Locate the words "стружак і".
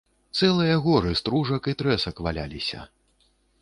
1.21-1.77